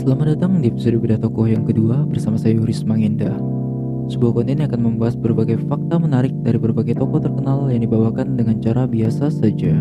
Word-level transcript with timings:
Selamat 0.00 0.32
datang 0.32 0.64
di 0.64 0.72
episode 0.72 0.96
Beda 0.96 1.20
Tokoh 1.20 1.44
yang 1.44 1.68
kedua 1.68 2.08
bersama 2.08 2.40
saya 2.40 2.56
Yuris 2.56 2.88
Mangenda. 2.88 3.36
Sebuah 4.08 4.32
konten 4.32 4.56
yang 4.56 4.72
akan 4.72 4.80
membahas 4.80 5.12
berbagai 5.12 5.60
fakta 5.68 6.00
menarik 6.00 6.32
dari 6.40 6.56
berbagai 6.56 6.96
tokoh 6.96 7.20
terkenal 7.20 7.68
yang 7.68 7.84
dibawakan 7.84 8.32
dengan 8.32 8.56
cara 8.64 8.88
biasa 8.88 9.28
saja. 9.28 9.76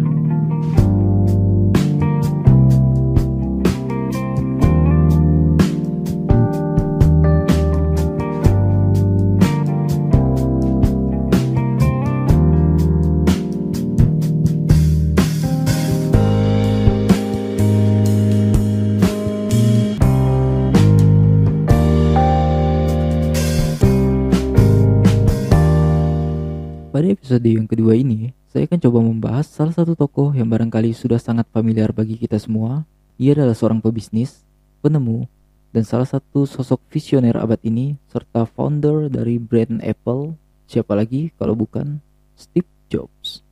Pada 27.00 27.16
episode 27.16 27.48
yang 27.48 27.64
kedua 27.64 27.96
ini, 27.96 28.36
saya 28.52 28.68
akan 28.68 28.76
coba 28.84 29.00
membahas 29.00 29.48
salah 29.48 29.72
satu 29.72 29.96
tokoh 29.96 30.36
yang 30.36 30.52
barangkali 30.52 30.92
sudah 30.92 31.16
sangat 31.16 31.48
familiar 31.48 31.96
bagi 31.96 32.20
kita 32.20 32.36
semua. 32.36 32.84
Ia 33.16 33.40
adalah 33.40 33.56
seorang 33.56 33.80
pebisnis, 33.80 34.44
penemu, 34.84 35.24
dan 35.72 35.88
salah 35.88 36.04
satu 36.04 36.44
sosok 36.44 36.84
visioner 36.92 37.40
abad 37.40 37.56
ini, 37.64 37.96
serta 38.12 38.44
founder 38.44 39.08
dari 39.08 39.40
brand 39.40 39.80
Apple. 39.80 40.36
Siapa 40.68 40.92
lagi 40.92 41.32
kalau 41.40 41.56
bukan 41.56 42.04
Steve 42.36 42.68
Jobs. 42.92 43.48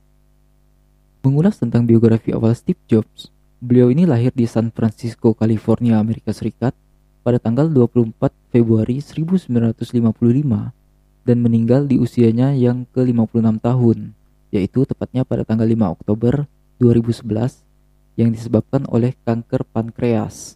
Mengulas 1.23 1.55
tentang 1.55 1.87
biografi 1.87 2.35
awal 2.35 2.51
Steve 2.51 2.83
Jobs, 2.91 3.31
beliau 3.63 3.87
ini 3.87 4.03
lahir 4.03 4.35
di 4.35 4.43
San 4.43 4.75
Francisco, 4.75 5.31
California, 5.31 6.03
Amerika 6.03 6.35
Serikat 6.35 6.75
pada 7.23 7.39
tanggal 7.39 7.71
24 7.71 8.11
Februari 8.51 8.99
1955 8.99 9.87
dan 11.27 11.43
meninggal 11.43 11.83
di 11.83 11.99
usianya 11.99 12.55
yang 12.55 12.87
ke-56 12.95 13.59
tahun, 13.59 13.97
yaitu 14.55 14.87
tepatnya 14.87 15.27
pada 15.27 15.43
tanggal 15.43 15.67
5 15.67 15.99
Oktober 15.99 16.47
2011 16.79 17.67
yang 18.15 18.31
disebabkan 18.31 18.87
oleh 18.87 19.11
kanker 19.27 19.67
pankreas. 19.67 20.55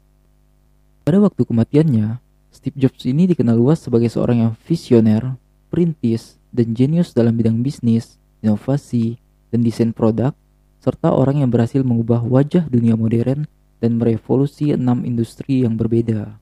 Pada 1.03 1.19
waktu 1.19 1.43
kematiannya, 1.43 2.23
Steve 2.55 2.79
Jobs 2.79 3.03
ini 3.03 3.27
dikenal 3.27 3.59
luas 3.59 3.83
sebagai 3.83 4.07
seorang 4.07 4.47
yang 4.47 4.53
visioner, 4.63 5.35
perintis, 5.67 6.39
dan 6.55 6.71
jenius 6.71 7.11
dalam 7.11 7.35
bidang 7.35 7.59
bisnis, 7.59 8.15
inovasi, 8.39 9.19
dan 9.51 9.59
desain 9.59 9.91
produk, 9.91 10.31
serta 10.79 11.11
orang 11.11 11.43
yang 11.43 11.51
berhasil 11.51 11.83
mengubah 11.83 12.23
wajah 12.23 12.65
dunia 12.71 12.95
modern 12.95 13.43
dan 13.83 13.97
merevolusi 13.99 14.71
enam 14.71 15.03
industri 15.03 15.67
yang 15.67 15.75
berbeda. 15.75 16.37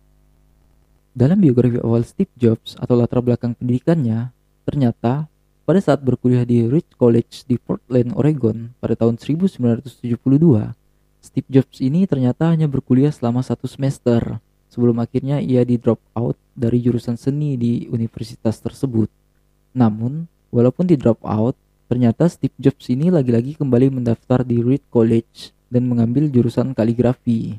Dalam 1.14 1.42
biografi 1.42 1.82
awal 1.82 2.06
Steve 2.06 2.32
Jobs 2.38 2.78
atau 2.78 2.94
latar 2.94 3.26
belakang 3.26 3.58
pendidikannya, 3.58 4.30
ternyata 4.64 5.26
pada 5.66 5.80
saat 5.82 6.02
berkuliah 6.02 6.46
di 6.46 6.66
Rich 6.66 6.98
College 6.98 7.46
di 7.50 7.58
Portland, 7.58 8.14
Oregon 8.14 8.74
pada 8.78 8.94
tahun 8.94 9.18
1972, 9.18 10.10
Steve 11.20 11.50
Jobs 11.50 11.78
ini 11.82 12.06
ternyata 12.06 12.50
hanya 12.50 12.70
berkuliah 12.70 13.14
selama 13.14 13.42
satu 13.42 13.70
semester 13.70 14.42
sebelum 14.70 15.02
akhirnya 15.02 15.42
ia 15.42 15.66
di 15.66 15.82
drop 15.82 16.00
out 16.14 16.38
dari 16.54 16.78
jurusan 16.82 17.18
seni 17.18 17.58
di 17.58 17.90
universitas 17.90 18.62
tersebut. 18.62 19.10
Namun, 19.74 20.30
walaupun 20.54 20.86
di 20.86 20.96
drop 20.98 21.22
out, 21.26 21.58
ternyata 21.90 22.30
Steve 22.30 22.54
Jobs 22.62 22.86
ini 22.90 23.10
lagi-lagi 23.10 23.58
kembali 23.58 23.94
mendaftar 23.94 24.46
di 24.46 24.62
Reed 24.62 24.86
College 24.94 25.54
dan 25.74 25.90
mengambil 25.90 26.30
jurusan 26.30 26.74
kaligrafi. 26.78 27.58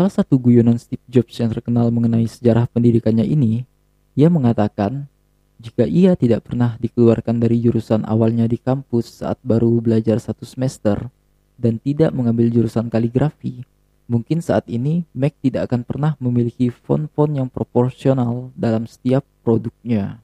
Salah 0.00 0.24
satu 0.24 0.40
guyonan 0.40 0.80
Steve 0.80 1.04
Jobs 1.12 1.36
yang 1.36 1.52
terkenal 1.52 1.92
mengenai 1.92 2.24
sejarah 2.24 2.64
pendidikannya 2.72 3.20
ini, 3.20 3.68
ia 4.16 4.32
mengatakan 4.32 5.04
jika 5.60 5.84
ia 5.84 6.16
tidak 6.16 6.48
pernah 6.48 6.80
dikeluarkan 6.80 7.36
dari 7.36 7.60
jurusan 7.60 8.08
awalnya 8.08 8.48
di 8.48 8.56
kampus 8.56 9.20
saat 9.20 9.36
baru 9.44 9.76
belajar 9.84 10.16
satu 10.16 10.48
semester 10.48 11.12
dan 11.60 11.76
tidak 11.76 12.16
mengambil 12.16 12.48
jurusan 12.48 12.88
kaligrafi, 12.88 13.60
mungkin 14.08 14.40
saat 14.40 14.72
ini 14.72 15.04
Mac 15.12 15.36
tidak 15.44 15.68
akan 15.68 15.84
pernah 15.84 16.16
memiliki 16.16 16.72
font-font 16.72 17.36
yang 17.36 17.52
proporsional 17.52 18.56
dalam 18.56 18.88
setiap 18.88 19.20
produknya. 19.44 20.16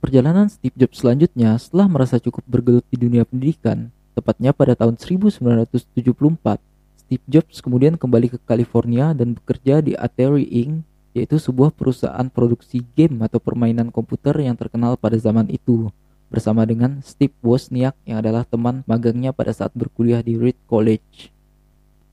Perjalanan 0.00 0.48
Steve 0.48 0.80
Jobs 0.80 0.96
selanjutnya 0.96 1.60
setelah 1.60 1.92
merasa 1.92 2.16
cukup 2.16 2.48
bergelut 2.48 2.88
di 2.88 3.04
dunia 3.04 3.28
pendidikan, 3.28 3.92
tepatnya 4.16 4.56
pada 4.56 4.72
tahun 4.72 4.96
1974, 4.96 6.69
Steve 7.10 7.26
Jobs 7.26 7.58
kemudian 7.58 7.98
kembali 7.98 8.30
ke 8.30 8.38
California 8.46 9.10
dan 9.10 9.34
bekerja 9.34 9.82
di 9.82 9.98
Atari 9.98 10.46
Inc., 10.46 10.86
yaitu 11.10 11.42
sebuah 11.42 11.74
perusahaan 11.74 12.30
produksi 12.30 12.86
game 12.94 13.26
atau 13.26 13.42
permainan 13.42 13.90
komputer 13.90 14.30
yang 14.38 14.54
terkenal 14.54 14.94
pada 14.94 15.18
zaman 15.18 15.50
itu, 15.50 15.90
bersama 16.30 16.62
dengan 16.62 17.02
Steve 17.02 17.34
Wozniak 17.42 17.98
yang 18.06 18.22
adalah 18.22 18.46
teman 18.46 18.86
magangnya 18.86 19.34
pada 19.34 19.50
saat 19.50 19.74
berkuliah 19.74 20.22
di 20.22 20.38
Reed 20.38 20.54
College. 20.70 21.34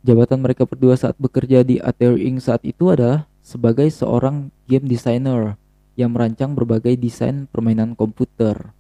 Jabatan 0.02 0.42
mereka 0.42 0.66
berdua 0.66 0.98
saat 0.98 1.14
bekerja 1.22 1.62
di 1.62 1.78
Atari 1.78 2.26
Inc. 2.26 2.42
saat 2.42 2.66
itu 2.66 2.90
adalah 2.90 3.30
sebagai 3.46 3.86
seorang 3.94 4.50
game 4.66 4.90
designer 4.90 5.62
yang 5.94 6.10
merancang 6.10 6.58
berbagai 6.58 6.98
desain 6.98 7.46
permainan 7.46 7.94
komputer. 7.94 8.74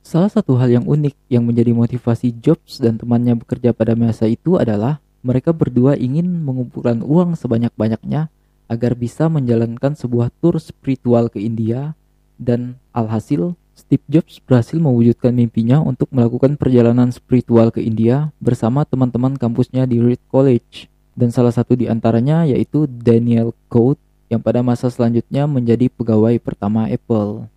Salah 0.00 0.32
satu 0.32 0.56
hal 0.56 0.80
yang 0.80 0.88
unik 0.88 1.12
yang 1.28 1.44
menjadi 1.44 1.76
motivasi 1.76 2.40
Jobs 2.40 2.80
dan 2.80 2.96
temannya 2.96 3.36
bekerja 3.36 3.76
pada 3.76 3.92
masa 3.92 4.24
itu 4.32 4.56
adalah 4.56 4.96
mereka 5.22 5.54
berdua 5.54 5.94
ingin 5.94 6.42
mengumpulkan 6.42 7.00
uang 7.00 7.38
sebanyak-banyaknya 7.38 8.28
agar 8.66 8.92
bisa 8.98 9.30
menjalankan 9.30 9.94
sebuah 9.94 10.34
tur 10.42 10.58
spiritual 10.58 11.30
ke 11.30 11.38
India 11.38 11.94
dan 12.36 12.78
alhasil 12.90 13.54
Steve 13.72 14.04
Jobs 14.10 14.36
berhasil 14.44 14.76
mewujudkan 14.76 15.32
mimpinya 15.32 15.80
untuk 15.80 16.12
melakukan 16.12 16.60
perjalanan 16.60 17.08
spiritual 17.08 17.72
ke 17.72 17.80
India 17.80 18.30
bersama 18.36 18.84
teman-teman 18.84 19.38
kampusnya 19.40 19.88
di 19.88 20.02
Reed 20.02 20.20
College 20.28 20.92
dan 21.16 21.32
salah 21.32 21.52
satu 21.52 21.76
di 21.76 21.88
antaranya 21.88 22.44
yaitu 22.44 22.84
Daniel 22.88 23.56
Coate 23.72 24.00
yang 24.32 24.40
pada 24.40 24.64
masa 24.64 24.88
selanjutnya 24.88 25.44
menjadi 25.44 25.92
pegawai 25.92 26.40
pertama 26.40 26.88
Apple. 26.88 27.48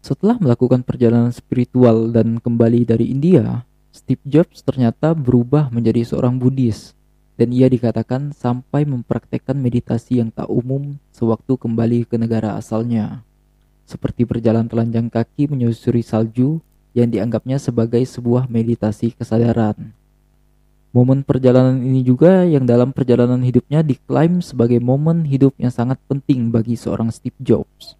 Setelah 0.00 0.40
melakukan 0.40 0.80
perjalanan 0.80 1.28
spiritual 1.36 2.08
dan 2.08 2.40
kembali 2.40 2.88
dari 2.88 3.12
India, 3.12 3.68
Steve 3.90 4.22
Jobs 4.22 4.62
ternyata 4.62 5.10
berubah 5.18 5.66
menjadi 5.74 6.06
seorang 6.06 6.38
Buddhis 6.38 6.94
dan 7.40 7.50
ia 7.50 7.66
dikatakan 7.66 8.36
sampai 8.36 8.84
mempraktekkan 8.84 9.56
meditasi 9.56 10.20
yang 10.20 10.28
tak 10.28 10.46
umum 10.46 11.00
sewaktu 11.10 11.56
kembali 11.56 12.04
ke 12.04 12.20
negara 12.20 12.54
asalnya. 12.60 13.24
Seperti 13.88 14.28
berjalan 14.28 14.68
telanjang 14.68 15.08
kaki 15.08 15.48
menyusuri 15.48 16.04
salju 16.04 16.60
yang 16.92 17.08
dianggapnya 17.08 17.56
sebagai 17.56 18.04
sebuah 18.04 18.46
meditasi 18.46 19.16
kesadaran. 19.16 19.96
Momen 20.92 21.22
perjalanan 21.22 21.80
ini 21.80 22.02
juga 22.02 22.44
yang 22.44 22.66
dalam 22.66 22.92
perjalanan 22.94 23.40
hidupnya 23.40 23.80
diklaim 23.80 24.42
sebagai 24.42 24.82
momen 24.82 25.22
hidup 25.24 25.54
yang 25.56 25.70
sangat 25.70 25.96
penting 26.06 26.50
bagi 26.52 26.76
seorang 26.76 27.08
Steve 27.08 27.38
Jobs. 27.40 27.96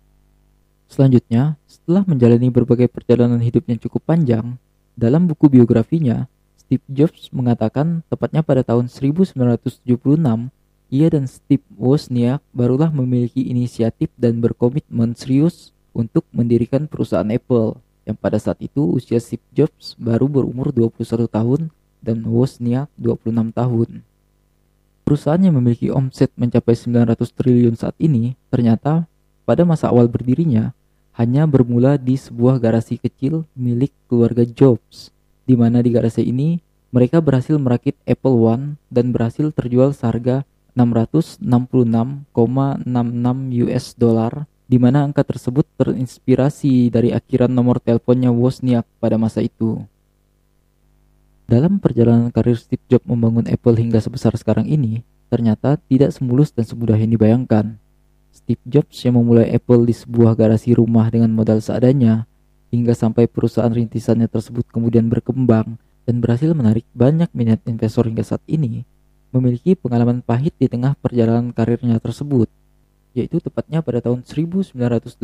Selanjutnya, 0.90 1.54
setelah 1.70 2.02
menjalani 2.02 2.50
berbagai 2.50 2.90
perjalanan 2.90 3.38
hidup 3.38 3.62
yang 3.70 3.78
cukup 3.78 4.02
panjang, 4.04 4.58
dalam 4.98 5.26
buku 5.26 5.50
biografinya, 5.50 6.26
Steve 6.56 6.86
Jobs 6.86 7.30
mengatakan 7.34 8.06
tepatnya 8.06 8.46
pada 8.46 8.62
tahun 8.62 8.86
1976, 8.86 9.82
ia 10.90 11.06
dan 11.06 11.24
Steve 11.30 11.66
Wozniak 11.74 12.42
barulah 12.50 12.90
memiliki 12.90 13.46
inisiatif 13.46 14.10
dan 14.18 14.42
berkomitmen 14.42 15.14
serius 15.14 15.70
untuk 15.94 16.26
mendirikan 16.34 16.86
perusahaan 16.86 17.26
Apple 17.26 17.78
yang 18.06 18.18
pada 18.18 18.38
saat 18.38 18.58
itu 18.58 18.86
usia 18.90 19.18
Steve 19.22 19.42
Jobs 19.54 19.94
baru 19.98 20.26
berumur 20.26 20.74
21 20.74 21.30
tahun 21.30 21.60
dan 22.02 22.26
Wozniak 22.26 22.90
26 22.98 23.54
tahun. 23.54 23.88
Perusahaan 25.06 25.42
yang 25.42 25.58
memiliki 25.58 25.90
omset 25.90 26.30
mencapai 26.38 26.74
900 26.74 27.18
triliun 27.34 27.74
saat 27.74 27.94
ini 27.98 28.38
ternyata 28.46 29.10
pada 29.42 29.66
masa 29.66 29.90
awal 29.90 30.06
berdirinya 30.06 30.70
hanya 31.20 31.44
bermula 31.44 32.00
di 32.00 32.16
sebuah 32.16 32.56
garasi 32.56 32.96
kecil 32.96 33.44
milik 33.52 33.92
keluarga 34.08 34.40
Jobs, 34.48 35.12
di 35.44 35.52
mana 35.52 35.84
di 35.84 35.92
garasi 35.92 36.24
ini 36.24 36.64
mereka 36.88 37.20
berhasil 37.20 37.60
merakit 37.60 37.92
Apple 38.08 38.40
One 38.40 38.80
dan 38.88 39.12
berhasil 39.12 39.52
terjual 39.52 39.92
seharga 39.92 40.48
666,66 40.72 41.44
US 43.68 43.86
dollar 44.00 44.48
di 44.64 44.80
mana 44.80 45.04
angka 45.04 45.20
tersebut 45.20 45.68
terinspirasi 45.76 46.88
dari 46.88 47.12
akhiran 47.12 47.52
nomor 47.52 47.84
teleponnya 47.84 48.32
Wozniak 48.32 48.88
pada 48.96 49.20
masa 49.20 49.44
itu. 49.44 49.84
Dalam 51.44 51.82
perjalanan 51.84 52.32
karir 52.32 52.56
Steve 52.56 52.80
Jobs 52.88 53.04
membangun 53.04 53.44
Apple 53.44 53.76
hingga 53.76 54.00
sebesar 54.00 54.32
sekarang 54.40 54.64
ini, 54.70 55.04
ternyata 55.28 55.76
tidak 55.84 56.16
semulus 56.16 56.48
dan 56.54 56.64
semudah 56.64 56.96
yang 56.96 57.12
dibayangkan. 57.12 57.76
Steve 58.50 58.66
Jobs 58.66 58.98
yang 59.06 59.14
memulai 59.14 59.46
Apple 59.54 59.86
di 59.86 59.94
sebuah 59.94 60.34
garasi 60.34 60.74
rumah 60.74 61.06
dengan 61.06 61.30
modal 61.30 61.62
seadanya, 61.62 62.26
hingga 62.74 62.98
sampai 62.98 63.30
perusahaan 63.30 63.70
rintisannya 63.70 64.26
tersebut 64.26 64.66
kemudian 64.74 65.06
berkembang 65.06 65.78
dan 66.02 66.18
berhasil 66.18 66.50
menarik 66.50 66.82
banyak 66.90 67.30
minat 67.30 67.62
investor 67.70 68.10
hingga 68.10 68.26
saat 68.26 68.42
ini, 68.50 68.82
memiliki 69.30 69.78
pengalaman 69.78 70.18
pahit 70.18 70.50
di 70.58 70.66
tengah 70.66 70.98
perjalanan 70.98 71.54
karirnya 71.54 72.02
tersebut, 72.02 72.50
yaitu 73.14 73.38
tepatnya 73.38 73.86
pada 73.86 74.02
tahun 74.02 74.26
1985 74.26 75.22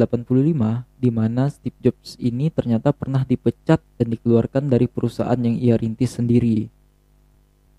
di 0.95 1.11
mana 1.11 1.51
Steve 1.51 1.79
Jobs 1.83 2.15
ini 2.23 2.47
ternyata 2.55 2.95
pernah 2.95 3.27
dipecat 3.27 3.83
dan 3.99 4.07
dikeluarkan 4.07 4.71
dari 4.71 4.87
perusahaan 4.87 5.43
yang 5.43 5.59
ia 5.59 5.75
rintis 5.75 6.15
sendiri. 6.15 6.71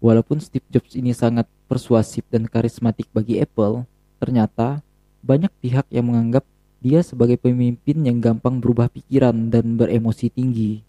Walaupun 0.03 0.43
Steve 0.43 0.67
Jobs 0.67 0.91
ini 0.99 1.15
sangat 1.15 1.47
persuasif 1.71 2.27
dan 2.27 2.51
karismatik 2.51 3.07
bagi 3.15 3.39
Apple, 3.39 3.87
ternyata 4.19 4.83
banyak 5.21 5.51
pihak 5.63 5.85
yang 5.93 6.09
menganggap 6.09 6.43
dia 6.81 7.01
sebagai 7.01 7.41
pemimpin 7.41 8.05
yang 8.05 8.21
gampang 8.21 8.61
berubah 8.61 8.89
pikiran 8.91 9.49
dan 9.49 9.77
beremosi 9.77 10.29
tinggi. 10.29 10.85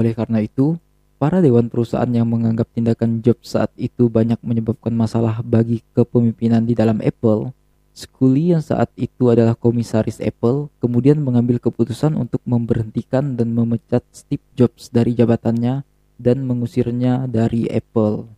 Oleh 0.00 0.16
karena 0.16 0.40
itu, 0.40 0.80
para 1.20 1.42
dewan 1.42 1.68
perusahaan 1.68 2.08
yang 2.08 2.30
menganggap 2.30 2.70
tindakan 2.72 3.20
Jobs 3.20 3.58
saat 3.58 3.74
itu 3.76 4.08
banyak 4.08 4.40
menyebabkan 4.40 4.94
masalah 4.94 5.42
bagi 5.44 5.84
kepemimpinan 5.92 6.64
di 6.64 6.72
dalam 6.72 7.02
Apple, 7.04 7.52
Scully 7.98 8.54
yang 8.54 8.62
saat 8.62 8.94
itu 8.94 9.26
adalah 9.26 9.58
komisaris 9.58 10.22
Apple 10.22 10.70
kemudian 10.78 11.18
mengambil 11.18 11.58
keputusan 11.58 12.14
untuk 12.14 12.38
memberhentikan 12.46 13.34
dan 13.34 13.50
memecat 13.50 14.06
Steve 14.14 14.46
Jobs 14.54 14.86
dari 14.94 15.18
jabatannya 15.18 15.82
dan 16.14 16.46
mengusirnya 16.46 17.26
dari 17.26 17.66
Apple. 17.66 18.30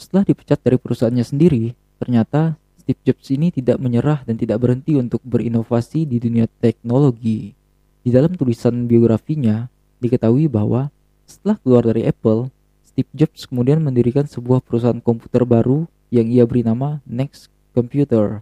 Setelah 0.00 0.24
dipecat 0.24 0.64
dari 0.64 0.80
perusahaannya 0.80 1.28
sendiri, 1.28 1.76
ternyata 2.00 2.56
Steve 2.88 3.04
Jobs 3.04 3.28
ini 3.28 3.52
tidak 3.52 3.84
menyerah 3.84 4.24
dan 4.24 4.40
tidak 4.40 4.64
berhenti 4.64 4.96
untuk 4.96 5.20
berinovasi 5.20 6.08
di 6.08 6.16
dunia 6.16 6.48
teknologi. 6.48 7.52
Di 8.00 8.08
dalam 8.08 8.32
tulisan 8.32 8.88
biografinya, 8.88 9.68
diketahui 10.00 10.48
bahwa 10.48 10.88
setelah 11.28 11.60
keluar 11.60 11.84
dari 11.84 12.08
Apple, 12.08 12.48
Steve 12.80 13.12
Jobs 13.12 13.44
kemudian 13.44 13.84
mendirikan 13.84 14.24
sebuah 14.24 14.64
perusahaan 14.64 15.04
komputer 15.04 15.44
baru 15.44 15.84
yang 16.08 16.32
ia 16.32 16.48
beri 16.48 16.64
nama 16.64 17.04
Next 17.04 17.52
Computer. 17.76 18.40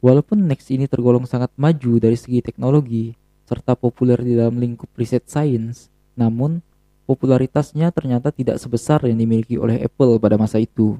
Walaupun 0.00 0.40
Next 0.40 0.72
ini 0.72 0.88
tergolong 0.88 1.28
sangat 1.28 1.52
maju 1.60 2.00
dari 2.00 2.16
segi 2.16 2.40
teknologi 2.40 3.12
serta 3.44 3.76
populer 3.76 4.24
di 4.24 4.40
dalam 4.40 4.56
lingkup 4.56 4.88
riset 4.96 5.28
sains, 5.28 5.92
namun 6.16 6.64
popularitasnya 7.04 7.92
ternyata 7.92 8.32
tidak 8.32 8.56
sebesar 8.56 9.04
yang 9.04 9.20
dimiliki 9.20 9.60
oleh 9.60 9.84
Apple 9.84 10.16
pada 10.16 10.40
masa 10.40 10.56
itu 10.56 10.96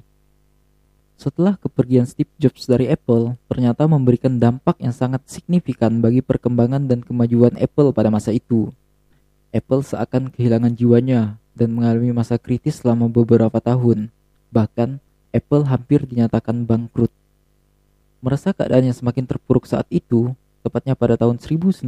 setelah 1.20 1.61
kepergian 1.61 2.08
Steve 2.08 2.32
Jobs 2.40 2.64
dari 2.64 2.88
Apple 2.88 3.37
ternyata 3.44 3.84
memberikan 3.84 4.40
dampak 4.40 4.81
yang 4.81 4.96
sangat 4.96 5.20
signifikan 5.28 6.00
bagi 6.00 6.25
perkembangan 6.25 6.88
dan 6.88 7.05
kemajuan 7.05 7.61
Apple 7.61 7.93
pada 7.93 8.08
masa 8.08 8.32
itu. 8.32 8.72
Apple 9.52 9.84
seakan 9.84 10.32
kehilangan 10.32 10.72
jiwanya 10.72 11.37
dan 11.52 11.76
mengalami 11.76 12.17
masa 12.17 12.40
kritis 12.40 12.81
selama 12.81 13.12
beberapa 13.12 13.61
tahun. 13.61 14.08
Bahkan, 14.49 14.96
Apple 15.37 15.69
hampir 15.69 16.08
dinyatakan 16.08 16.64
bangkrut. 16.64 17.12
Merasa 18.25 18.56
keadaannya 18.56 18.96
semakin 18.96 19.28
terpuruk 19.28 19.69
saat 19.69 19.84
itu, 19.93 20.32
tepatnya 20.64 20.96
pada 20.96 21.20
tahun 21.20 21.37
1996, 21.37 21.84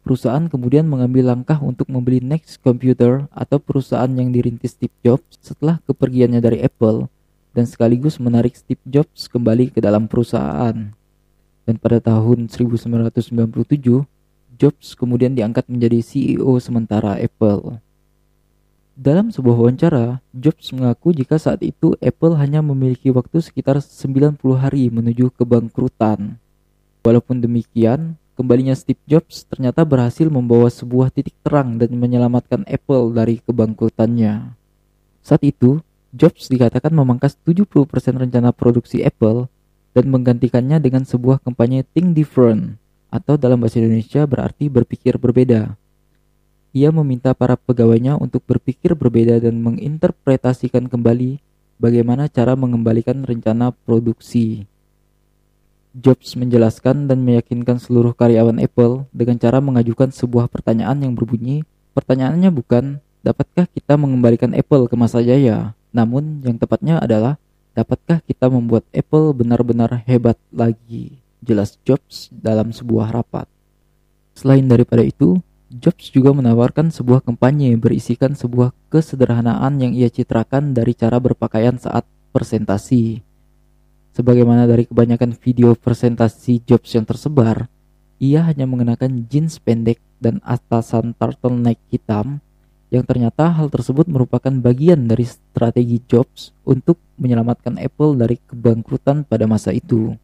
perusahaan 0.00 0.44
kemudian 0.48 0.88
mengambil 0.88 1.28
langkah 1.28 1.60
untuk 1.60 1.92
membeli 1.92 2.24
Next 2.24 2.56
Computer 2.64 3.28
atau 3.34 3.60
perusahaan 3.60 4.08
yang 4.08 4.32
dirintis 4.32 4.78
Steve 4.78 4.94
Jobs 5.04 5.36
setelah 5.44 5.82
kepergiannya 5.84 6.40
dari 6.40 6.62
Apple 6.64 7.10
dan 7.56 7.64
sekaligus 7.64 8.20
menarik 8.20 8.52
Steve 8.52 8.84
Jobs 8.84 9.32
kembali 9.32 9.72
ke 9.72 9.80
dalam 9.80 10.04
perusahaan. 10.04 10.92
Dan 11.64 11.74
pada 11.80 12.04
tahun 12.04 12.52
1997, 12.52 14.04
Jobs 14.60 14.92
kemudian 14.92 15.32
diangkat 15.32 15.64
menjadi 15.72 16.04
CEO 16.04 16.52
sementara 16.60 17.16
Apple. 17.16 17.80
Dalam 18.92 19.32
sebuah 19.32 19.56
wawancara, 19.56 20.20
Jobs 20.36 20.68
mengaku 20.76 21.16
jika 21.16 21.40
saat 21.40 21.64
itu 21.64 21.96
Apple 21.96 22.36
hanya 22.36 22.60
memiliki 22.60 23.08
waktu 23.08 23.40
sekitar 23.40 23.80
90 23.80 24.36
hari 24.56 24.92
menuju 24.92 25.32
kebangkrutan. 25.36 26.36
Walaupun 27.04 27.40
demikian, 27.40 28.20
kembalinya 28.36 28.76
Steve 28.76 29.00
Jobs 29.08 29.48
ternyata 29.48 29.80
berhasil 29.84 30.28
membawa 30.28 30.68
sebuah 30.68 31.08
titik 31.08 31.36
terang 31.40 31.80
dan 31.80 31.92
menyelamatkan 31.96 32.68
Apple 32.68 33.16
dari 33.16 33.40
kebangkrutannya. 33.40 34.52
Saat 35.24 35.42
itu, 35.44 35.80
Jobs 36.16 36.48
dikatakan 36.48 36.96
memangkas 36.96 37.36
70% 37.44 37.76
rencana 38.16 38.48
produksi 38.56 39.04
Apple 39.04 39.52
dan 39.92 40.08
menggantikannya 40.08 40.80
dengan 40.80 41.04
sebuah 41.04 41.44
kampanye 41.44 41.84
Think 41.92 42.16
Different 42.16 42.80
atau 43.12 43.36
dalam 43.36 43.60
bahasa 43.60 43.84
Indonesia 43.84 44.24
berarti 44.24 44.72
berpikir 44.72 45.20
berbeda. 45.20 45.76
Ia 46.72 46.88
meminta 46.88 47.36
para 47.36 47.60
pegawainya 47.60 48.16
untuk 48.16 48.48
berpikir 48.48 48.96
berbeda 48.96 49.44
dan 49.44 49.60
menginterpretasikan 49.60 50.88
kembali 50.88 51.36
bagaimana 51.76 52.32
cara 52.32 52.56
mengembalikan 52.56 53.20
rencana 53.20 53.76
produksi. 53.84 54.64
Jobs 55.96 56.32
menjelaskan 56.36 57.08
dan 57.08 57.24
meyakinkan 57.24 57.76
seluruh 57.76 58.16
karyawan 58.16 58.56
Apple 58.60 59.08
dengan 59.12 59.36
cara 59.36 59.60
mengajukan 59.60 60.12
sebuah 60.12 60.48
pertanyaan 60.48 60.96
yang 61.00 61.12
berbunyi, 61.12 61.64
pertanyaannya 61.96 62.52
bukan, 62.52 63.00
dapatkah 63.20 63.68
kita 63.68 63.96
mengembalikan 63.96 64.52
Apple 64.52 64.88
ke 64.88 64.96
masa 64.96 65.24
jaya? 65.24 65.76
Namun 65.96 66.44
yang 66.44 66.60
tepatnya 66.60 67.00
adalah 67.00 67.40
dapatkah 67.72 68.20
kita 68.20 68.52
membuat 68.52 68.84
Apple 68.92 69.32
benar-benar 69.32 70.04
hebat 70.04 70.36
lagi? 70.52 71.24
Jelas 71.40 71.80
Jobs 71.88 72.28
dalam 72.28 72.68
sebuah 72.68 73.16
rapat. 73.16 73.48
Selain 74.36 74.68
daripada 74.68 75.00
itu, 75.00 75.40
Jobs 75.72 76.12
juga 76.12 76.36
menawarkan 76.36 76.92
sebuah 76.92 77.24
kampanye 77.24 77.72
berisikan 77.80 78.36
sebuah 78.36 78.76
kesederhanaan 78.92 79.80
yang 79.80 79.96
ia 79.96 80.12
citrakan 80.12 80.76
dari 80.76 80.92
cara 80.92 81.16
berpakaian 81.16 81.80
saat 81.80 82.04
presentasi. 82.36 83.24
Sebagaimana 84.12 84.68
dari 84.68 84.84
kebanyakan 84.84 85.32
video 85.40 85.72
presentasi 85.72 86.60
Jobs 86.68 86.92
yang 86.92 87.08
tersebar, 87.08 87.72
ia 88.20 88.44
hanya 88.44 88.68
mengenakan 88.68 89.24
jeans 89.32 89.56
pendek 89.56 90.00
dan 90.20 90.44
atasan 90.44 91.16
turtleneck 91.16 91.80
hitam 91.88 92.44
yang 92.90 93.02
ternyata 93.02 93.50
hal 93.50 93.66
tersebut 93.66 94.06
merupakan 94.06 94.52
bagian 94.62 95.10
dari 95.10 95.26
strategi 95.26 95.98
Jobs 96.06 96.54
untuk 96.62 97.02
menyelamatkan 97.18 97.82
Apple 97.82 98.14
dari 98.14 98.38
kebangkrutan 98.46 99.26
pada 99.26 99.50
masa 99.50 99.74
itu. 99.74 100.14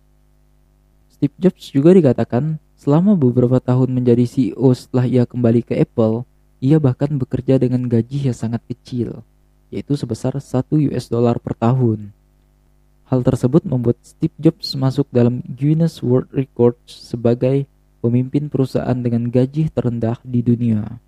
Steve 1.11 1.35
Jobs 1.39 1.71
juga 1.75 1.91
dikatakan 1.95 2.63
selama 2.79 3.19
beberapa 3.19 3.59
tahun 3.59 3.91
menjadi 3.91 4.27
CEO 4.27 4.71
setelah 4.75 5.07
ia 5.07 5.25
kembali 5.27 5.63
ke 5.67 5.75
Apple, 5.79 6.27
ia 6.63 6.79
bahkan 6.79 7.11
bekerja 7.19 7.59
dengan 7.59 7.87
gaji 7.91 8.31
yang 8.31 8.37
sangat 8.39 8.63
kecil, 8.71 9.27
yaitu 9.71 9.99
sebesar 9.99 10.39
1 10.39 10.67
US 10.91 11.11
dollar 11.11 11.43
per 11.43 11.59
tahun. 11.59 12.15
Hal 13.11 13.27
tersebut 13.27 13.67
membuat 13.67 13.99
Steve 14.07 14.35
Jobs 14.39 14.73
masuk 14.79 15.11
dalam 15.11 15.43
Guinness 15.45 16.01
World 16.01 16.31
Records 16.31 16.95
sebagai 16.95 17.67
pemimpin 18.01 18.47
perusahaan 18.47 18.97
dengan 18.97 19.31
gaji 19.31 19.71
terendah 19.71 20.19
di 20.23 20.41
dunia. 20.41 20.99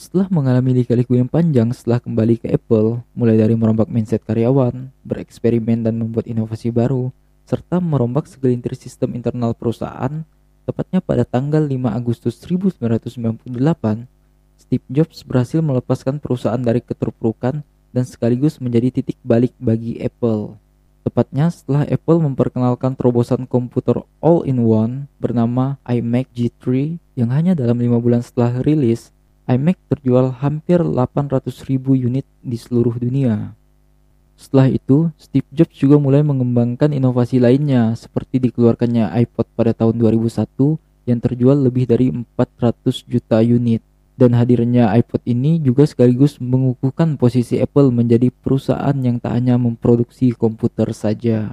Setelah 0.00 0.32
mengalami 0.32 0.80
lika-liku 0.80 1.12
yang 1.12 1.28
panjang 1.28 1.76
setelah 1.76 2.00
kembali 2.00 2.40
ke 2.40 2.48
Apple, 2.48 3.04
mulai 3.12 3.36
dari 3.36 3.52
merombak 3.52 3.92
mindset 3.92 4.24
karyawan, 4.24 4.88
bereksperimen 5.04 5.84
dan 5.84 6.00
membuat 6.00 6.24
inovasi 6.24 6.72
baru, 6.72 7.12
serta 7.44 7.84
merombak 7.84 8.24
segelintir 8.24 8.72
sistem 8.80 9.12
internal 9.12 9.52
perusahaan, 9.52 10.24
tepatnya 10.64 11.04
pada 11.04 11.28
tanggal 11.28 11.60
5 11.68 11.92
Agustus 11.92 12.40
1998, 12.40 14.08
Steve 14.56 14.86
Jobs 14.88 15.20
berhasil 15.20 15.60
melepaskan 15.60 16.16
perusahaan 16.16 16.64
dari 16.64 16.80
keterpurukan 16.80 17.60
dan 17.92 18.04
sekaligus 18.08 18.56
menjadi 18.56 19.04
titik 19.04 19.20
balik 19.20 19.52
bagi 19.60 20.00
Apple. 20.00 20.56
Tepatnya 21.04 21.52
setelah 21.52 21.84
Apple 21.84 22.24
memperkenalkan 22.24 22.96
terobosan 22.96 23.44
komputer 23.44 24.00
all-in-one 24.24 25.12
bernama 25.20 25.76
iMac 25.84 26.32
G3 26.32 26.96
yang 27.20 27.28
hanya 27.36 27.52
dalam 27.52 27.76
lima 27.76 28.00
bulan 28.00 28.24
setelah 28.24 28.64
rilis 28.64 29.12
iMac 29.50 29.82
terjual 29.90 30.30
hampir 30.38 30.78
800 30.78 31.50
ribu 31.66 31.98
unit 31.98 32.22
di 32.38 32.54
seluruh 32.54 32.94
dunia. 32.94 33.58
Setelah 34.38 34.70
itu, 34.70 35.10
Steve 35.18 35.50
Jobs 35.50 35.74
juga 35.74 35.98
mulai 35.98 36.22
mengembangkan 36.22 36.94
inovasi 36.94 37.42
lainnya 37.42 37.92
seperti 37.98 38.38
dikeluarkannya 38.38 39.10
iPod 39.26 39.50
pada 39.58 39.74
tahun 39.74 39.98
2001 39.98 40.78
yang 41.10 41.18
terjual 41.18 41.58
lebih 41.66 41.84
dari 41.90 42.14
400 42.14 43.10
juta 43.10 43.42
unit. 43.42 43.82
Dan 44.14 44.36
hadirnya 44.38 44.92
iPod 44.96 45.26
ini 45.26 45.58
juga 45.58 45.82
sekaligus 45.84 46.38
mengukuhkan 46.38 47.18
posisi 47.18 47.58
Apple 47.58 47.90
menjadi 47.90 48.30
perusahaan 48.30 48.96
yang 49.02 49.18
tak 49.18 49.34
hanya 49.34 49.58
memproduksi 49.58 50.30
komputer 50.32 50.92
saja. 50.94 51.52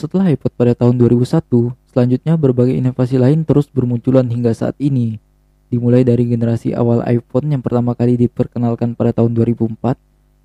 Setelah 0.00 0.32
iPod 0.32 0.56
pada 0.56 0.72
tahun 0.72 0.96
2001, 0.96 1.76
selanjutnya 1.92 2.34
berbagai 2.40 2.72
inovasi 2.72 3.20
lain 3.20 3.44
terus 3.44 3.68
bermunculan 3.68 4.26
hingga 4.32 4.54
saat 4.56 4.78
ini, 4.80 5.20
dimulai 5.70 6.02
dari 6.02 6.26
generasi 6.26 6.74
awal 6.74 7.06
iPhone 7.06 7.54
yang 7.54 7.62
pertama 7.62 7.94
kali 7.94 8.18
diperkenalkan 8.18 8.98
pada 8.98 9.14
tahun 9.14 9.32
2004 9.38 9.78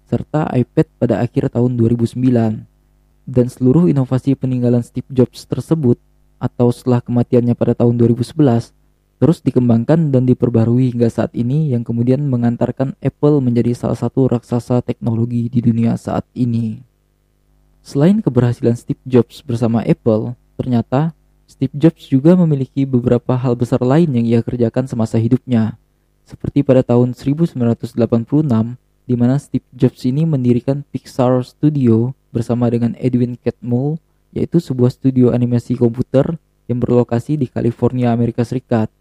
serta 0.05 0.53
iPad 0.53 0.88
pada 1.01 1.15
akhir 1.25 1.50
tahun 1.50 1.75
2009 1.82 2.22
dan 3.25 3.46
seluruh 3.50 3.89
inovasi 3.89 4.38
peninggalan 4.38 4.86
Steve 4.86 5.10
Jobs 5.10 5.50
tersebut 5.50 5.98
atau 6.38 6.70
setelah 6.70 7.01
kematiannya 7.01 7.58
pada 7.58 7.74
tahun 7.74 7.98
2011 7.98 8.38
terus 9.17 9.41
dikembangkan 9.41 10.13
dan 10.13 10.29
diperbarui 10.29 10.94
hingga 10.94 11.10
saat 11.10 11.34
ini 11.34 11.74
yang 11.74 11.82
kemudian 11.82 12.22
mengantarkan 12.27 12.94
Apple 13.01 13.41
menjadi 13.41 13.74
salah 13.74 13.98
satu 13.98 14.29
raksasa 14.29 14.84
teknologi 14.86 15.48
di 15.48 15.60
dunia 15.63 15.96
saat 15.96 16.27
ini. 16.36 16.84
Selain 17.79 18.20
keberhasilan 18.20 18.75
Steve 18.75 19.01
Jobs 19.08 19.39
bersama 19.46 19.82
Apple, 19.88 20.36
ternyata 20.60 21.15
Steve 21.55 21.71
Jobs 21.79 22.03
juga 22.12 22.35
memiliki 22.35 22.83
beberapa 22.83 23.31
hal 23.39 23.55
besar 23.55 23.79
lain 23.79 24.12
yang 24.12 24.27
ia 24.27 24.43
kerjakan 24.43 24.91
semasa 24.91 25.15
hidupnya. 25.15 25.79
Seperti 26.27 26.67
pada 26.67 26.83
tahun 26.83 27.15
1986, 27.15 27.95
di 29.07 29.15
mana 29.15 29.39
Steve 29.39 29.63
Jobs 29.71 30.03
ini 30.03 30.27
mendirikan 30.27 30.83
Pixar 30.91 31.39
Studio 31.47 32.12
bersama 32.35 32.67
dengan 32.67 32.91
Edwin 33.00 33.39
Catmull, 33.39 33.95
yaitu 34.35 34.59
sebuah 34.59 34.91
studio 34.91 35.31
animasi 35.31 35.79
komputer 35.79 36.35
yang 36.67 36.83
berlokasi 36.83 37.39
di 37.39 37.47
California, 37.47 38.12
Amerika 38.12 38.43
Serikat. 38.43 38.91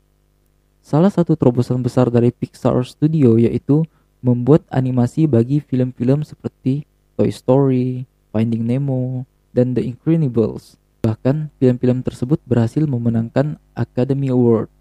Salah 0.78 1.10
satu 1.10 1.34
terobosan 1.34 1.82
besar 1.82 2.06
dari 2.06 2.30
Pixar 2.30 2.78
Studio 2.86 3.34
yaitu 3.34 3.82
membuat 4.22 4.62
animasi 4.70 5.26
bagi 5.26 5.58
film-film 5.58 6.22
seperti 6.22 6.86
Toy 7.18 7.34
Story, 7.34 8.06
Finding 8.30 8.62
Nemo, 8.62 9.26
dan 9.50 9.74
The 9.74 9.82
Incredibles. 9.82 10.83
Bahkan 11.04 11.52
film-film 11.60 12.00
tersebut 12.00 12.40
berhasil 12.48 12.80
memenangkan 12.88 13.60
Academy 13.76 14.32
Award. 14.32 14.72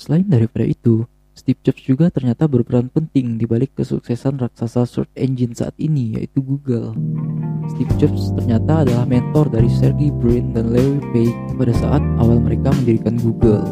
Selain 0.00 0.24
daripada 0.24 0.64
itu, 0.64 1.04
Steve 1.36 1.60
Jobs 1.60 1.84
juga 1.84 2.08
ternyata 2.08 2.48
berperan 2.48 2.88
penting 2.88 3.36
di 3.36 3.44
balik 3.44 3.76
kesuksesan 3.76 4.40
raksasa 4.40 4.88
search 4.88 5.12
engine 5.12 5.52
saat 5.52 5.76
ini 5.76 6.16
yaitu 6.16 6.40
Google. 6.40 6.96
Steve 7.68 7.92
Jobs 8.00 8.32
ternyata 8.32 8.88
adalah 8.88 9.04
mentor 9.04 9.52
dari 9.52 9.68
Sergey 9.68 10.08
Brin 10.08 10.56
dan 10.56 10.72
Larry 10.72 11.04
Page 11.12 11.38
pada 11.60 11.72
saat 11.76 12.00
awal 12.16 12.40
mereka 12.40 12.72
mendirikan 12.72 13.20
Google. 13.20 13.68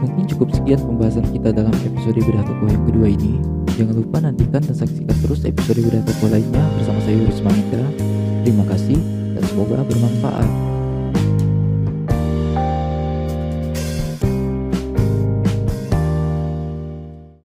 Mungkin 0.00 0.24
cukup 0.24 0.56
sekian 0.56 0.80
pembahasan 0.80 1.28
kita 1.36 1.52
dalam 1.52 1.76
episode 1.84 2.16
Toko 2.24 2.64
yang 2.64 2.84
kedua 2.88 3.12
ini. 3.12 3.55
Jangan 3.76 3.92
lupa 3.92 4.24
nantikan 4.24 4.64
dan 4.64 4.72
saksikan 4.72 5.16
terus 5.20 5.44
episode 5.44 5.84
Toko 6.08 6.32
lainnya 6.32 6.64
bersama 6.80 6.96
saya 7.04 7.20
Yuris 7.20 7.44
Manita. 7.44 7.84
Terima 8.40 8.64
kasih 8.64 8.96
dan 9.36 9.44
semoga 9.44 9.84
bermanfaat. 9.84 10.75